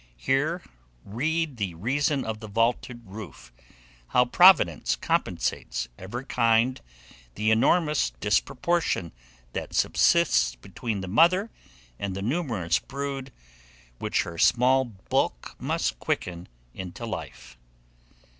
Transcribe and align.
Here 0.17 0.63
read 1.05 1.57
the 1.57 1.75
reason 1.75 2.25
of 2.25 2.39
the 2.39 2.47
vaulted 2.47 3.03
roof; 3.05 3.53
How 4.07 4.25
Providence 4.25 4.95
compensates, 4.95 5.89
ever 5.99 6.23
kind, 6.23 6.81
The 7.35 7.51
enormous 7.51 8.09
disproportion 8.19 9.11
that 9.53 9.75
subsists 9.75 10.55
Between 10.55 11.01
the 11.01 11.07
mother 11.07 11.51
and 11.99 12.15
the 12.15 12.23
numerous 12.23 12.79
brood 12.79 13.31
Which 13.99 14.23
her 14.23 14.39
small 14.39 14.85
bulk 14.85 15.55
must 15.59 15.99
quicken 15.99 16.47
into 16.73 17.05
life." 17.05 17.59